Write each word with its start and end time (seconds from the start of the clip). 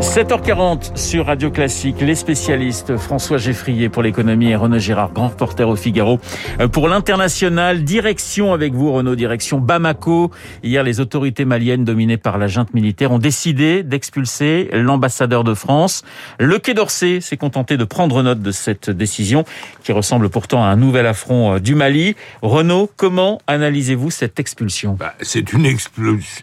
7h40 0.00 0.96
sur 0.96 1.26
Radio 1.26 1.50
Classique, 1.50 2.02
les 2.02 2.14
spécialistes 2.14 2.98
François 2.98 3.38
Geffrier 3.38 3.88
pour 3.88 4.02
l'économie 4.02 4.50
et 4.50 4.56
Renaud 4.56 4.78
Girard, 4.78 5.10
grand 5.12 5.28
reporter 5.28 5.66
au 5.66 5.74
Figaro. 5.74 6.20
Euh, 6.60 6.68
pour 6.68 6.88
l'international, 6.88 7.82
direction 7.82 8.52
avec 8.52 8.74
vous 8.74 8.92
Renaud, 8.92 9.16
direction 9.16 9.58
Bamako. 9.58 10.30
Hier, 10.62 10.82
les 10.82 11.00
autorités 11.00 11.46
maliennes 11.46 11.84
dominées 11.84 12.18
par 12.18 12.36
la 12.36 12.46
junte 12.46 12.74
militaire 12.74 13.10
ont 13.10 13.18
décidé 13.18 13.82
d'expulser 13.82 14.68
l'ambassadeur 14.72 15.44
de 15.44 15.54
France. 15.54 16.02
Le 16.38 16.58
Quai 16.58 16.74
d'Orsay 16.74 17.22
s'est 17.22 17.38
contenté 17.38 17.78
de 17.78 17.84
prendre 17.84 18.22
note 18.22 18.42
de 18.42 18.52
cette 18.52 18.90
décision 18.90 19.44
qui 19.82 19.92
ressemble 19.92 20.28
pourtant 20.28 20.62
à 20.62 20.66
un 20.66 20.76
nouvel 20.76 21.06
affront 21.06 21.54
euh, 21.54 21.58
du 21.58 21.74
Mali. 21.74 22.16
Renaud, 22.42 22.90
comment 22.96 23.40
analysez-vous 23.46 24.10
cette 24.10 24.38
expulsion? 24.40 24.94
Bah, 24.98 25.14
C'est 25.22 25.54
une, 25.54 25.66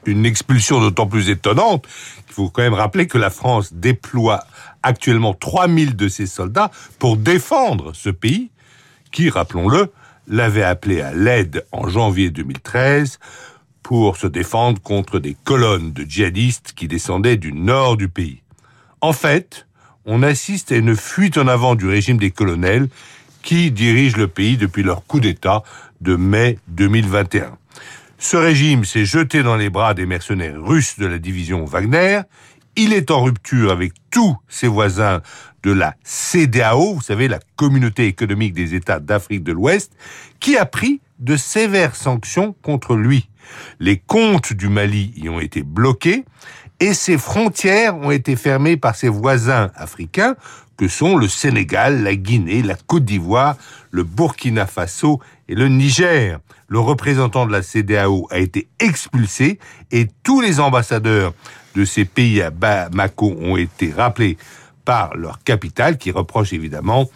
une 0.08 0.26
expulsion 0.26 0.80
d'autant 0.80 1.06
plus 1.06 1.30
étonnante 1.30 1.86
qu'il 2.26 2.34
faut 2.34 2.50
quand 2.50 2.64
même 2.64 2.74
rappeler 2.74 3.06
que 3.06 3.20
la 3.20 3.30
France 3.30 3.43
déploie 3.72 4.46
actuellement 4.82 5.34
3000 5.34 5.96
de 5.96 6.08
ses 6.08 6.28
soldats 6.28 6.72
pour 7.00 7.18
défendre 7.18 7.94
ce 7.94 8.10
pays 8.10 8.52
qui, 9.12 9.30
rappelons-le, 9.30 9.92
l'avait 10.28 10.64
appelé 10.64 11.02
à 11.02 11.14
l'aide 11.14 11.66
en 11.72 11.88
janvier 11.88 12.30
2013 12.30 13.20
pour 13.82 14.18
se 14.18 14.28
défendre 14.28 14.82
contre 14.82 15.20
des 15.20 15.36
colonnes 15.44 15.92
de 15.92 16.04
djihadistes 16.04 16.74
qui 16.76 16.88
descendaient 16.88 17.38
du 17.38 17.54
nord 17.54 17.98
du 17.98 18.08
pays. 18.08 18.42
En 19.02 19.14
fait, 19.14 19.68
on 20.06 20.24
assiste 20.24 20.72
à 20.72 20.78
une 20.78 20.96
fuite 20.96 21.38
en 21.38 21.48
avant 21.48 21.76
du 21.76 21.88
régime 21.88 22.18
des 22.18 22.32
colonels 22.32 22.88
qui 23.42 23.72
dirigent 23.72 24.18
le 24.18 24.28
pays 24.28 24.58
depuis 24.58 24.84
leur 24.84 25.06
coup 25.06 25.20
d'État 25.20 25.64
de 26.02 26.16
mai 26.16 26.58
2021. 26.70 27.58
Ce 28.18 28.38
régime 28.38 28.86
s'est 28.86 29.04
jeté 29.04 29.44
dans 29.44 29.58
les 29.58 29.70
bras 29.70 29.94
des 29.94 30.06
mercenaires 30.06 30.62
russes 30.64 30.98
de 30.98 31.06
la 31.06 31.18
division 31.20 31.66
Wagner. 31.66 32.22
Il 32.76 32.92
est 32.92 33.12
en 33.12 33.24
rupture 33.24 33.72
avec 33.72 33.94
tous 34.10 34.36
ses 34.48 34.68
voisins 34.68 35.22
de 35.62 35.72
la 35.72 35.96
CDAO, 36.04 36.96
vous 36.96 37.02
savez, 37.02 37.28
la 37.28 37.40
Communauté 37.56 38.08
économique 38.08 38.54
des 38.54 38.74
États 38.74 39.00
d'Afrique 39.00 39.44
de 39.44 39.52
l'Ouest, 39.52 39.94
qui 40.40 40.58
a 40.58 40.66
pris 40.66 41.00
de 41.20 41.38
sévères 41.38 41.96
sanctions 41.96 42.56
contre 42.64 42.96
lui. 42.96 43.30
Les 43.80 43.98
comptes 43.98 44.54
du 44.54 44.70
Mali 44.70 45.14
y 45.16 45.30
ont 45.30 45.40
été 45.40 45.62
bloqués 45.62 46.26
et 46.80 46.96
ses 46.96 47.18
frontières 47.20 47.96
ont 47.98 48.10
été 48.10 48.36
fermées 48.36 48.76
par 48.76 48.96
ses 48.96 49.10
voisins 49.10 49.72
africains 49.76 50.36
que 50.76 50.88
sont 50.88 51.16
le 51.16 51.28
Sénégal, 51.28 52.02
la 52.02 52.16
Guinée, 52.16 52.64
la 52.64 52.76
Côte 52.76 53.06
d'Ivoire, 53.06 53.56
le 53.92 54.04
Burkina 54.04 54.66
Faso 54.66 55.22
et 55.48 55.54
le 55.54 55.68
Niger. 55.68 56.40
Le 56.68 56.80
représentant 56.80 57.46
de 57.46 57.52
la 57.52 57.62
CDAO 57.62 58.28
a 58.32 58.40
été 58.40 58.68
expulsé 58.80 59.60
et 59.92 60.08
tous 60.24 60.42
les 60.42 60.60
ambassadeurs 60.60 61.34
de 61.76 61.86
ces 61.86 62.06
pays 62.06 62.42
à 62.42 62.50
Bamako 62.50 63.36
ont 63.42 63.58
été 63.58 63.92
rappelés 63.92 64.38
par 64.86 65.16
leur 65.16 65.44
capitale 65.44 65.98
qui 65.98 66.12
reproche 66.12 66.54
évidemment 66.54 67.10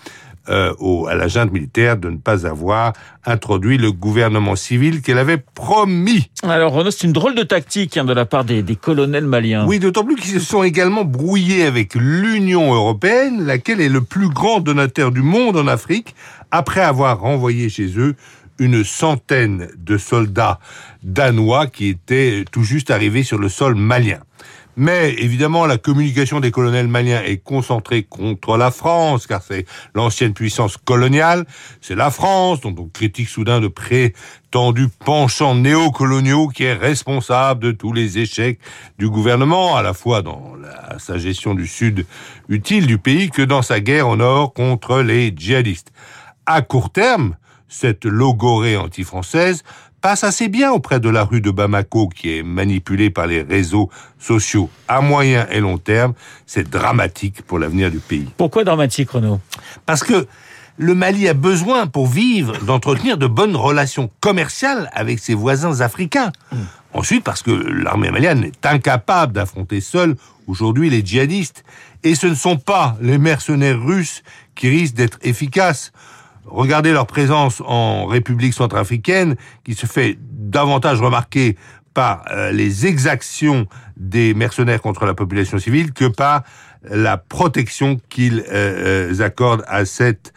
euh, 0.50 0.74
à 1.10 1.16
la 1.16 1.28
junte 1.28 1.52
militaire 1.52 1.98
de 1.98 2.10
ne 2.10 2.16
pas 2.16 2.48
avoir 2.48 2.94
introduit 3.26 3.78
le 3.78 3.92
gouvernement 3.92 4.56
civil 4.56 5.02
qu'elle 5.02 5.18
avait 5.18 5.38
promis. 5.38 6.30
Alors 6.42 6.72
Renaud, 6.72 6.92
c'est 6.92 7.06
une 7.06 7.12
drôle 7.12 7.36
de 7.36 7.44
tactique 7.44 7.98
hein, 7.98 8.06
de 8.06 8.14
la 8.14 8.26
part 8.26 8.46
des, 8.46 8.64
des 8.64 8.78
colonels 8.78 9.26
maliens. 9.26 9.66
Oui, 9.68 9.80
d'autant 9.80 10.06
plus 10.06 10.16
qu'ils 10.16 10.32
se 10.32 10.40
sont 10.40 10.64
également 10.64 11.04
brouillés 11.04 11.66
avec 11.66 11.96
l'Union 11.96 12.74
européenne, 12.74 13.46
laquelle 13.46 13.82
est 13.82 13.90
le 13.90 14.00
plus 14.00 14.30
grand 14.30 14.62
donateur 14.62 15.12
du 15.12 15.22
monde 15.22 15.58
en 15.58 15.68
Afrique, 15.68 16.16
après 16.52 16.82
avoir 16.82 17.20
renvoyé 17.20 17.68
chez 17.68 17.98
eux 17.98 18.16
une 18.60 18.84
centaine 18.84 19.70
de 19.78 19.98
soldats 19.98 20.60
danois 21.04 21.68
qui 21.68 21.88
étaient 21.88 22.46
tout 22.52 22.64
juste 22.64 22.92
arrivés 22.92 23.24
sur 23.24 23.38
le 23.38 23.50
sol 23.50 23.76
malien. 23.76 24.20
Mais 24.80 25.16
évidemment, 25.16 25.66
la 25.66 25.80
communication 25.80 26.40
des 26.40 26.52
colonels 26.52 26.88
maliens 26.88 27.24
est 27.24 27.38
concentrée 27.38 28.04
contre 28.04 28.58
la 28.58 28.70
France, 28.70 29.26
car 29.26 29.42
c'est 29.42 29.66
l'ancienne 29.96 30.36
puissance 30.36 30.78
coloniale. 30.78 31.48
C'est 31.82 31.96
la 31.96 32.12
France, 32.12 32.62
dont 32.62 32.76
on 32.78 32.88
critique 32.88 33.28
soudain 33.28 33.60
de 33.60 33.70
prétendus 33.70 34.90
penchants 35.04 35.56
néocoloniaux, 35.56 36.50
qui 36.50 36.66
est 36.66 36.76
responsable 36.76 37.64
de 37.64 37.72
tous 37.72 37.92
les 37.92 38.20
échecs 38.20 38.60
du 39.00 39.10
gouvernement, 39.10 39.76
à 39.76 39.82
la 39.82 39.96
fois 39.96 40.22
dans 40.22 40.54
sa 41.00 41.18
gestion 41.18 41.56
du 41.56 41.66
sud 41.66 42.06
utile 42.48 42.86
du 42.86 43.00
pays 43.00 43.32
que 43.32 43.42
dans 43.42 43.64
sa 43.64 43.80
guerre 43.80 44.08
au 44.08 44.16
nord 44.16 44.54
contre 44.54 45.02
les 45.02 45.34
djihadistes. 45.36 45.92
À 46.46 46.62
court 46.62 46.92
terme, 46.92 47.36
cette 47.68 48.06
logorée 48.06 48.78
anti-française 48.78 49.64
passe 50.02 50.24
assez 50.24 50.48
bien 50.48 50.72
auprès 50.72 51.00
de 51.00 51.10
la 51.10 51.24
rue 51.24 51.42
de 51.42 51.52
Bamako 51.52 52.10
qui 52.10 52.38
est 52.38 52.44
manipulée 52.44 53.10
par 53.10 53.28
les 53.28 53.42
réseaux 53.42 53.90
sociaux 54.20 54.70
à 54.88 55.02
moyen 55.02 55.48
et 55.50 55.60
long 55.60 55.78
terme. 55.78 56.14
C'est 56.46 56.70
dramatique 56.70 57.42
pour 57.42 57.60
l'avenir 57.60 57.92
du 57.92 58.00
pays. 58.00 58.30
Pourquoi 58.38 58.64
dramatique, 58.64 59.10
Renaud? 59.10 59.40
Parce 59.86 60.04
que 60.04 60.28
le 60.78 60.94
Mali 60.94 61.28
a 61.28 61.34
besoin, 61.34 61.88
pour 61.88 62.06
vivre, 62.06 62.56
d'entretenir 62.64 63.18
de 63.18 63.26
bonnes 63.26 63.56
relations 63.56 64.12
commerciales 64.22 64.92
avec 64.94 65.18
ses 65.18 65.34
voisins 65.34 65.82
africains. 65.82 66.32
Hmm. 66.52 66.58
Ensuite, 66.94 67.24
parce 67.24 67.42
que 67.42 67.52
l'armée 67.52 68.12
malienne 68.12 68.44
est 68.44 68.66
incapable 68.66 69.34
d'affronter 69.34 69.82
seule 69.82 70.16
aujourd'hui 70.46 70.90
les 70.90 71.06
djihadistes. 71.06 71.64
Et 72.04 72.16
ce 72.16 72.28
ne 72.28 72.36
sont 72.36 72.58
pas 72.58 72.96
les 73.02 73.18
mercenaires 73.18 73.82
russes 73.82 74.24
qui 74.56 74.70
risquent 74.70 74.96
d'être 74.96 75.18
efficaces. 75.24 75.92
Regardez 76.48 76.92
leur 76.92 77.08
présence 77.08 77.62
en 77.66 78.06
République 78.06 78.54
centrafricaine, 78.54 79.36
qui 79.64 79.74
se 79.74 79.86
fait 79.86 80.18
davantage 80.22 81.02
remarquer 81.02 81.58
par 81.94 82.26
euh, 82.30 82.52
les 82.52 82.86
exactions 82.86 83.66
des 83.98 84.36
mercenaires 84.36 84.82
contre 84.82 85.06
la 85.06 85.16
population 85.16 85.58
civile 85.58 85.94
que 85.94 86.06
par 86.06 86.44
la 86.84 87.18
protection 87.18 88.00
qu'ils 88.08 88.44
euh, 88.52 89.12
euh, 89.12 89.24
accordent 89.24 89.66
à 89.68 89.84
cette 89.86 90.32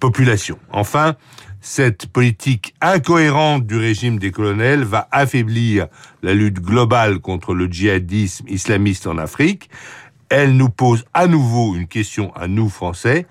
population. 0.00 0.58
Enfin, 0.72 1.14
cette 1.60 2.06
politique 2.06 2.74
incohérente 2.80 3.66
du 3.66 3.76
régime 3.76 4.18
des 4.18 4.30
colonels 4.30 4.84
va 4.84 5.08
affaiblir 5.10 5.88
la 6.22 6.32
lutte 6.32 6.60
globale 6.60 7.18
contre 7.18 7.54
le 7.54 7.66
djihadisme 7.66 8.46
islamiste 8.48 9.06
en 9.06 9.18
Afrique. 9.18 9.68
Elle 10.30 10.56
nous 10.56 10.70
pose 10.70 11.04
à 11.12 11.26
nouveau 11.26 11.74
une 11.74 11.86
question 11.86 12.34
à 12.34 12.48
nous 12.48 12.68
Français. 12.68 13.26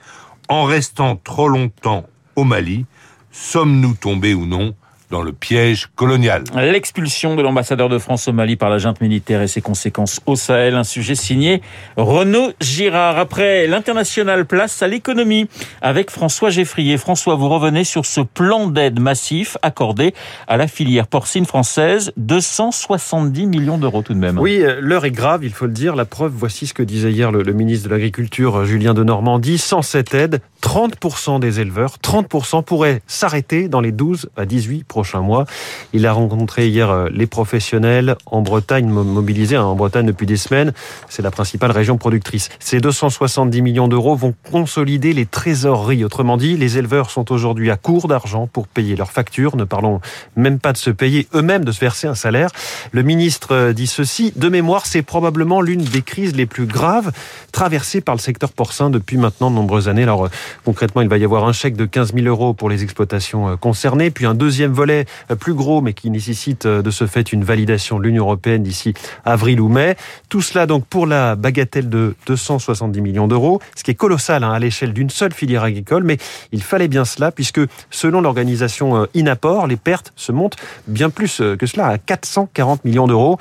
En 0.47 0.65
restant 0.65 1.15
trop 1.15 1.47
longtemps 1.47 2.05
au 2.35 2.43
Mali. 2.43 2.85
Sommes-nous 3.31 3.95
tombés 3.95 4.33
ou 4.33 4.45
non 4.45 4.75
dans 5.13 5.21
le 5.21 5.31
piège 5.31 5.89
colonial. 5.95 6.43
L'expulsion 6.55 7.35
de 7.35 7.43
l'ambassadeur 7.43 7.87
de 7.87 7.99
France 7.99 8.27
au 8.27 8.33
Mali 8.33 8.55
par 8.55 8.71
la 8.71 8.79
junte 8.79 8.99
militaire 8.99 9.43
et 9.43 9.47
ses 9.47 9.61
conséquences 9.61 10.19
au 10.25 10.35
Sahel, 10.35 10.73
un 10.73 10.83
sujet 10.83 11.13
signé 11.13 11.61
Renaud 11.97 12.51
Girard. 12.59 13.19
Après 13.19 13.67
l'international, 13.67 14.47
place 14.47 14.81
à 14.81 14.87
l'économie 14.87 15.47
avec 15.83 16.09
François 16.09 16.49
Geffrier. 16.49 16.97
François, 16.97 17.35
vous 17.35 17.47
revenez 17.47 17.83
sur 17.83 18.07
ce 18.07 18.21
plan 18.21 18.67
d'aide 18.67 18.99
massif 18.99 19.55
accordé 19.61 20.15
à 20.47 20.57
la 20.57 20.65
filière 20.67 21.05
porcine 21.05 21.45
française, 21.45 22.11
270 22.17 23.45
millions 23.45 23.77
d'euros 23.77 24.01
tout 24.01 24.15
de 24.15 24.19
même. 24.19 24.39
Oui, 24.39 24.63
euh, 24.63 24.79
l'heure 24.81 25.05
est 25.05 25.11
grave, 25.11 25.43
il 25.43 25.53
faut 25.53 25.67
le 25.67 25.73
dire. 25.73 25.95
La 25.95 26.05
preuve, 26.05 26.33
voici 26.35 26.65
ce 26.65 26.73
que 26.73 26.81
disait 26.81 27.11
hier 27.11 27.31
le, 27.31 27.43
le 27.43 27.53
ministre 27.53 27.87
de 27.87 27.93
l'Agriculture, 27.93 28.65
Julien 28.65 28.95
de 28.95 29.03
Normandie. 29.03 29.59
Sans 29.59 29.83
cette 29.83 30.15
aide, 30.15 30.41
30% 30.63 31.39
des 31.39 31.59
éleveurs, 31.59 31.97
30% 32.01 32.63
pourraient 32.63 33.01
s'arrêter 33.05 33.67
dans 33.67 33.81
les 33.81 33.91
12 33.91 34.29
à 34.37 34.45
18 34.45 34.85
prochains 34.85 35.19
mois. 35.19 35.45
Il 35.91 36.07
a 36.07 36.13
rencontré 36.13 36.69
hier 36.69 36.89
euh, 36.89 37.09
les 37.11 37.27
professionnels 37.27 38.15
en 38.25 38.41
Bretagne, 38.41 38.87
mobilisés 38.87 39.57
hein, 39.57 39.65
en 39.65 39.75
Bretagne 39.75 40.05
depuis 40.05 40.25
des 40.25 40.37
semaines. 40.37 40.73
C'est 41.09 41.21
la 41.21 41.31
principale 41.31 41.71
région 41.71 41.97
productrice. 41.97 42.49
Ces 42.59 42.79
270 42.79 43.61
millions 43.61 43.89
d'euros 43.89 44.15
vont 44.15 44.33
consolider 44.51 45.13
les 45.13 45.25
trésoreries. 45.25 46.05
Autrement 46.05 46.37
dit, 46.37 46.55
les 46.55 46.77
éleveurs 46.77 47.11
sont 47.11 47.31
aujourd'hui 47.31 47.69
à 47.69 47.75
court 47.75 48.07
d'argent 48.07 48.47
pour 48.47 48.67
payer 48.67 48.95
leurs 48.95 49.11
factures. 49.11 49.57
Ne 49.57 49.65
parlons 49.65 49.99
même 50.37 50.59
pas 50.59 50.71
de 50.71 50.77
se 50.77 50.89
payer 50.89 51.27
eux-mêmes, 51.35 51.65
de 51.65 51.73
se 51.73 51.79
verser 51.81 52.07
un 52.07 52.15
salaire. 52.15 52.49
Le 52.93 53.03
ministre 53.03 53.53
euh, 53.53 53.73
dit 53.73 53.87
ceci. 53.87 54.31
De 54.37 54.47
mémoire, 54.47 54.85
c'est 54.85 55.01
probablement 55.01 55.59
l'une 55.59 55.83
des 55.83 56.01
crises 56.01 56.35
les 56.35 56.45
plus 56.45 56.65
graves 56.65 57.11
traversées 57.51 57.99
par 57.99 58.15
le 58.15 58.19
secteur 58.21 58.53
porcin 58.53 58.89
depuis 58.89 59.17
maintenant 59.17 59.51
de 59.51 59.55
nombreuses 59.55 59.89
années. 59.89 60.03
Alors, 60.03 60.25
euh, 60.25 60.29
concrètement, 60.65 61.01
il 61.01 61.09
va 61.09 61.17
y 61.17 61.23
avoir 61.23 61.47
un 61.47 61.53
chèque 61.53 61.75
de 61.75 61.85
15 61.85 62.13
000 62.13 62.27
euros 62.27 62.53
pour 62.53 62.69
les 62.69 62.83
exploitations 62.83 63.57
concernées, 63.57 64.11
puis 64.11 64.25
un 64.25 64.33
deuxième 64.33 64.71
volet 64.71 65.05
euh, 65.31 65.35
plus 65.35 65.53
gros, 65.53 65.81
mais 65.81 65.93
qui 65.93 66.09
nécessite 66.09 66.65
euh, 66.65 66.81
de 66.81 66.91
ce 66.91 67.07
fait 67.07 67.33
une 67.33 67.43
validation 67.43 67.99
de 67.99 68.03
l'Union 68.03 68.23
européenne 68.23 68.63
d'ici 68.63 68.93
avril 69.25 69.59
ou 69.61 69.69
mai. 69.69 69.95
Tout 70.29 70.41
cela 70.41 70.65
donc 70.65 70.85
pour 70.85 71.07
la 71.07 71.35
bagatelle 71.35 71.89
de 71.89 72.15
270 72.27 73.01
millions 73.01 73.27
d'euros, 73.27 73.61
ce 73.75 73.83
qui 73.83 73.91
est 73.91 73.95
colossal 73.95 74.43
hein, 74.43 74.51
à 74.51 74.59
l'échelle 74.59 74.93
d'une 74.93 75.09
seule 75.09 75.33
filière 75.33 75.63
agricole, 75.63 76.03
mais 76.03 76.17
il 76.51 76.63
fallait 76.63 76.87
bien 76.87 77.05
cela 77.05 77.31
puisque 77.31 77.61
selon 77.89 78.21
l'organisation 78.21 79.03
euh, 79.03 79.05
Inaport, 79.13 79.67
les 79.67 79.77
pertes 79.77 80.13
se 80.15 80.31
montent 80.31 80.57
bien 80.87 81.09
plus 81.09 81.41
que 81.59 81.65
cela 81.65 81.87
à 81.87 81.97
440 81.97 82.85
millions 82.85 83.07
d'euros. 83.07 83.37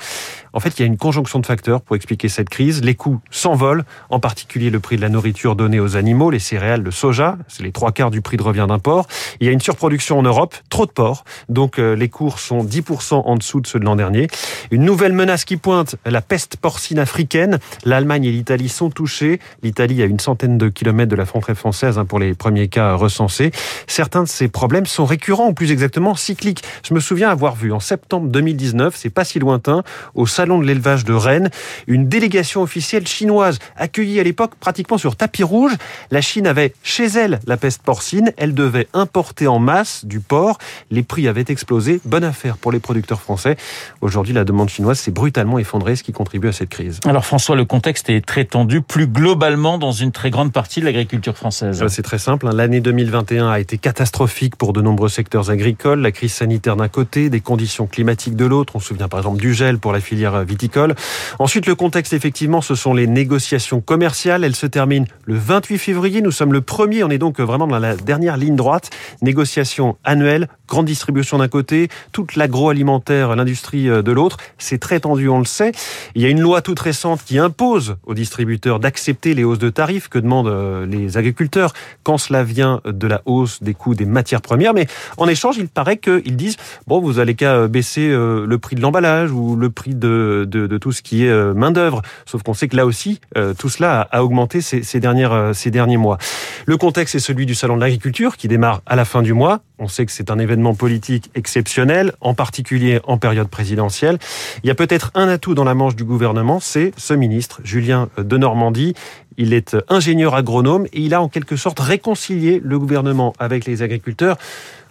En 0.53 0.59
fait, 0.59 0.77
il 0.77 0.81
y 0.81 0.83
a 0.83 0.85
une 0.85 0.97
conjonction 0.97 1.39
de 1.39 1.45
facteurs 1.47 1.81
pour 1.81 1.95
expliquer 1.95 2.29
cette 2.29 2.49
crise. 2.49 2.83
Les 2.83 2.93
coûts 2.93 3.19
s'envolent, 3.31 3.83
en 4.11 4.19
particulier 4.19 4.69
le 4.69 4.79
prix 4.79 4.97
de 4.97 5.01
la 5.01 5.09
nourriture 5.09 5.55
donnée 5.55 5.79
aux 5.79 5.95
animaux, 5.97 6.29
les 6.29 6.37
céréales, 6.39 6.83
le 6.83 6.91
soja, 6.91 7.37
c'est 7.47 7.63
les 7.63 7.71
trois 7.71 7.91
quarts 7.91 8.11
du 8.11 8.21
prix 8.21 8.37
de 8.37 8.43
revient 8.43 8.65
d'un 8.67 8.77
porc. 8.77 9.07
Il 9.39 9.47
y 9.47 9.49
a 9.49 9.51
une 9.51 9.59
surproduction 9.59 10.19
en 10.19 10.21
Europe, 10.21 10.55
trop 10.69 10.85
de 10.85 10.91
porcs, 10.91 11.23
donc 11.49 11.79
euh, 11.79 11.95
les 11.95 12.07
cours 12.07 12.37
sont 12.37 12.63
10% 12.63 13.15
en 13.25 13.35
dessous 13.35 13.61
de 13.61 13.67
ceux 13.67 13.79
de 13.79 13.85
l'an 13.85 13.95
dernier. 13.95 14.27
Une 14.69 14.83
nouvelle 14.83 15.13
menace 15.13 15.43
qui 15.43 15.57
pointe, 15.57 15.95
la 16.05 16.21
peste 16.21 16.57
porcine 16.57 16.99
africaine. 16.99 17.57
L'Allemagne 17.83 18.25
et 18.25 18.31
l'Italie 18.31 18.69
sont 18.69 18.91
touchées. 18.91 19.39
L'Italie 19.63 20.03
a 20.03 20.05
une 20.05 20.19
centaine 20.19 20.59
de 20.59 20.69
kilomètres 20.69 21.09
de 21.09 21.15
la 21.15 21.25
frontière 21.25 21.57
française 21.57 21.97
hein, 21.97 22.05
pour 22.05 22.19
les 22.19 22.35
premiers 22.35 22.67
cas 22.67 22.93
recensés. 22.93 23.51
Certains 23.87 24.23
de 24.23 24.27
ces 24.27 24.49
problèmes 24.49 24.85
sont 24.85 25.05
récurrents, 25.05 25.47
ou 25.47 25.53
plus 25.53 25.71
exactement 25.71 26.13
cycliques. 26.13 26.63
Je 26.87 26.93
me 26.93 26.99
souviens 26.99 27.29
avoir 27.29 27.55
vu 27.55 27.71
en 27.71 27.79
septembre 27.79 28.27
2019, 28.27 28.95
c'est 28.95 29.09
pas 29.09 29.23
si 29.23 29.39
lointain, 29.39 29.83
au 30.13 30.27
de 30.45 30.63
l'élevage 30.63 31.05
de 31.05 31.13
Rennes, 31.13 31.49
une 31.87 32.07
délégation 32.07 32.61
officielle 32.61 33.07
chinoise 33.07 33.59
accueillie 33.77 34.19
à 34.19 34.23
l'époque 34.23 34.55
pratiquement 34.59 34.97
sur 34.97 35.15
tapis 35.15 35.43
rouge. 35.43 35.73
La 36.11 36.21
Chine 36.21 36.47
avait 36.47 36.73
chez 36.83 37.05
elle 37.05 37.39
la 37.47 37.57
peste 37.57 37.81
porcine, 37.81 38.31
elle 38.37 38.53
devait 38.53 38.87
importer 38.93 39.47
en 39.47 39.59
masse 39.59 40.05
du 40.05 40.19
porc, 40.19 40.57
les 40.91 41.03
prix 41.03 41.27
avaient 41.27 41.45
explosé, 41.47 41.99
bonne 42.05 42.23
affaire 42.23 42.57
pour 42.57 42.71
les 42.71 42.79
producteurs 42.79 43.21
français. 43.21 43.57
Aujourd'hui, 44.01 44.33
la 44.33 44.43
demande 44.43 44.69
chinoise 44.69 44.99
s'est 44.99 45.11
brutalement 45.11 45.59
effondrée, 45.59 45.95
ce 45.95 46.03
qui 46.03 46.11
contribue 46.11 46.49
à 46.49 46.51
cette 46.51 46.69
crise. 46.69 46.99
Alors 47.05 47.25
François, 47.25 47.55
le 47.55 47.65
contexte 47.65 48.09
est 48.09 48.25
très 48.25 48.45
tendu, 48.45 48.81
plus 48.81 49.07
globalement 49.07 49.77
dans 49.77 49.91
une 49.91 50.11
très 50.11 50.29
grande 50.29 50.51
partie 50.51 50.79
de 50.79 50.85
l'agriculture 50.85 51.37
française. 51.37 51.83
C'est 51.87 52.01
très 52.01 52.19
simple, 52.19 52.47
hein. 52.47 52.53
l'année 52.53 52.81
2021 52.81 53.49
a 53.49 53.59
été 53.59 53.77
catastrophique 53.77 54.55
pour 54.55 54.73
de 54.73 54.81
nombreux 54.81 55.09
secteurs 55.09 55.49
agricoles, 55.49 55.99
la 55.99 56.11
crise 56.11 56.33
sanitaire 56.33 56.75
d'un 56.75 56.87
côté, 56.87 57.29
des 57.29 57.41
conditions 57.41 57.87
climatiques 57.87 58.35
de 58.35 58.45
l'autre, 58.45 58.75
on 58.75 58.79
se 58.79 58.87
souvient 58.87 59.07
par 59.07 59.19
exemple 59.19 59.39
du 59.39 59.53
gel 59.53 59.79
pour 59.79 59.93
la 59.93 59.99
filière 59.99 60.32
viticole. 60.41 60.95
Ensuite, 61.39 61.67
le 61.67 61.75
contexte, 61.75 62.13
effectivement, 62.13 62.61
ce 62.61 62.75
sont 62.75 62.93
les 62.93 63.07
négociations 63.07 63.81
commerciales, 63.81 64.43
elles 64.43 64.55
se 64.55 64.67
terminent 64.67 65.05
le 65.25 65.35
28 65.35 65.77
février, 65.77 66.21
nous 66.21 66.31
sommes 66.31 66.53
le 66.53 66.61
premier, 66.61 67.03
on 67.03 67.09
est 67.09 67.17
donc 67.17 67.39
vraiment 67.39 67.67
dans 67.67 67.79
la 67.79 67.95
dernière 67.95 68.37
ligne 68.37 68.55
droite, 68.55 68.89
négociations 69.21 69.97
annuelles, 70.03 70.47
grande 70.67 70.85
distribution 70.85 71.37
d'un 71.37 71.47
côté, 71.47 71.89
toute 72.11 72.35
l'agroalimentaire, 72.35 73.35
l'industrie 73.35 73.89
euh, 73.89 74.01
de 74.01 74.11
l'autre. 74.11 74.37
C'est 74.57 74.79
très 74.79 74.99
tendu, 74.99 75.29
on 75.29 75.39
le 75.39 75.45
sait. 75.45 75.71
Il 76.15 76.21
y 76.21 76.25
a 76.25 76.29
une 76.29 76.41
loi 76.41 76.61
toute 76.61 76.79
récente 76.79 77.23
qui 77.23 77.37
impose 77.37 77.97
aux 78.05 78.13
distributeurs 78.13 78.79
d'accepter 78.79 79.33
les 79.33 79.43
hausses 79.43 79.59
de 79.59 79.69
tarifs 79.69 80.07
que 80.07 80.19
demandent 80.19 80.47
euh, 80.47 80.85
les 80.85 81.17
agriculteurs 81.17 81.73
quand 82.03 82.17
cela 82.17 82.43
vient 82.43 82.81
de 82.85 83.07
la 83.07 83.21
hausse 83.25 83.61
des 83.61 83.73
coûts 83.73 83.95
des 83.95 84.05
matières 84.05 84.41
premières? 84.41 84.73
Mais 84.73 84.87
en 85.17 85.27
échange, 85.27 85.57
il 85.57 85.67
paraît 85.67 85.97
qu'ils 85.97 86.35
disent, 86.35 86.57
bon, 86.87 87.01
vous 87.01 87.19
allez 87.19 87.35
qu'à 87.35 87.53
euh, 87.53 87.67
baisser 87.67 88.09
le 88.09 88.57
prix 88.57 88.75
de 88.75 88.81
l'emballage 88.81 89.31
ou 89.31 89.55
le 89.55 89.69
prix 89.69 89.95
de, 89.95 90.22
de, 90.45 90.77
tout 90.77 90.91
ce 90.91 91.01
qui 91.01 91.25
est 91.25 91.53
main-d'œuvre. 91.53 92.01
Sauf 92.25 92.43
qu'on 92.43 92.53
sait 92.53 92.67
que 92.67 92.75
là 92.75 92.85
aussi, 92.85 93.19
tout 93.57 93.69
cela 93.69 94.07
a 94.11 94.23
augmenté 94.23 94.61
ces, 94.61 94.99
dernières, 94.99 95.51
ces 95.53 95.71
derniers 95.71 95.97
mois. 95.97 96.17
Le 96.65 96.77
contexte 96.77 97.15
est 97.15 97.19
celui 97.19 97.45
du 97.45 97.55
Salon 97.55 97.75
de 97.75 97.81
l'agriculture 97.81 98.37
qui 98.37 98.47
démarre 98.47 98.81
à 98.85 98.95
la 98.95 99.05
fin 99.05 99.21
du 99.21 99.33
mois. 99.33 99.61
On 99.79 99.87
sait 99.87 100.05
que 100.05 100.11
c'est 100.11 100.31
un 100.31 100.39
événement 100.39 100.75
politique 100.75 101.29
exceptionnel, 101.35 102.13
en 102.21 102.33
particulier 102.33 103.01
en 103.05 103.17
période 103.17 103.49
présidentielle. 103.49 104.17
Il 104.63 104.67
y 104.67 104.71
a 104.71 104.75
peut-être 104.75 105.11
un 105.15 105.27
atout 105.27 105.55
dans 105.55 105.63
la 105.63 105.73
manche 105.73 105.95
du 105.95 106.03
gouvernement, 106.03 106.59
c'est 106.59 106.93
ce 106.97 107.13
ministre, 107.13 107.61
Julien 107.63 108.09
de 108.17 108.37
Normandie. 108.37 108.93
Il 109.37 109.53
est 109.53 109.75
ingénieur 109.89 110.35
agronome 110.35 110.85
et 110.93 111.01
il 111.01 111.13
a 111.13 111.21
en 111.21 111.27
quelque 111.27 111.55
sorte 111.55 111.79
réconcilié 111.79 112.61
le 112.63 112.77
gouvernement 112.77 113.33
avec 113.39 113.65
les 113.65 113.81
agriculteurs. 113.81 114.37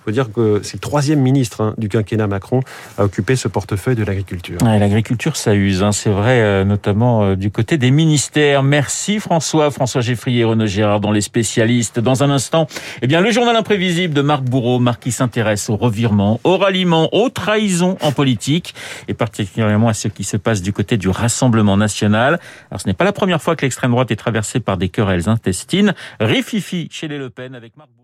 Il 0.03 0.11
faut 0.11 0.11
dire 0.11 0.33
que 0.33 0.61
c'est 0.65 0.75
le 0.75 0.81
troisième 0.81 1.21
ministre 1.21 1.61
hein, 1.61 1.75
du 1.79 1.89
quinquennat 1.89 2.27
Macron 2.27 2.61
à 2.99 3.05
occuper 3.05 3.37
ce 3.37 3.47
portefeuille 3.47 3.95
de 3.95 4.03
l'agriculture. 4.03 4.59
Ouais, 4.63 4.81
l'agriculture, 4.81 5.37
ça 5.37 5.55
use, 5.55 5.85
hein, 5.85 5.93
c'est 5.93 6.11
vrai, 6.11 6.41
euh, 6.41 6.65
notamment 6.65 7.23
euh, 7.23 7.37
du 7.37 7.53
côté 7.53 7.79
des 7.79 7.93
ministères. 7.93 8.65
Merci 8.65 9.21
François, 9.21 9.71
François 9.71 10.01
Geffrier 10.01 10.43
Renaud 10.43 10.67
Girard 10.67 10.99
dans 10.99 11.13
les 11.13 11.21
spécialistes. 11.21 12.01
Dans 12.01 12.25
un 12.25 12.31
instant, 12.31 12.67
eh 13.01 13.07
bien, 13.07 13.21
le 13.21 13.31
journal 13.31 13.55
imprévisible 13.55 14.13
de 14.13 14.23
Marc 14.23 14.43
Bourreau, 14.43 14.81
Marc 14.81 15.05
qui 15.05 15.13
s'intéresse 15.13 15.71
au 15.71 15.77
revirement, 15.77 16.41
au 16.43 16.57
ralliement, 16.57 17.09
aux 17.15 17.29
trahisons 17.29 17.97
en 18.01 18.11
politique, 18.11 18.75
et 19.07 19.15
particulièrement 19.15 19.89
à 19.89 19.95
ce 19.95 20.09
qui 20.09 20.25
se 20.25 20.37
passe 20.37 20.63
du 20.63 20.73
côté 20.73 20.97
du 20.97 21.11
Rassemblement 21.11 21.77
national. 21.77 22.41
Alors, 22.73 22.81
ce 22.81 22.89
n'est 22.89 22.95
pas 22.95 23.05
la 23.05 23.13
première 23.13 23.41
fois 23.41 23.55
que 23.55 23.63
l'extrême 23.63 23.93
droite 23.93 24.11
est 24.11 24.17
traversée 24.17 24.59
par 24.59 24.79
des 24.79 24.89
querelles 24.89 25.29
intestines. 25.29 25.95
Rififi 26.19 26.89
chez 26.91 27.07
les 27.07 27.19
Le 27.19 27.31
Pen 27.31 27.55
avec 27.55 27.77
Marc 27.77 27.89
Bourreau. 27.91 28.03